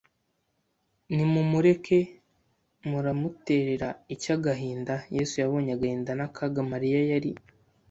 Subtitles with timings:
[1.13, 1.99] «Nimumureke!
[2.89, 7.31] Muramuterera iki agahinda?» Yesu yabonye agahinda n'akaga Mariya yari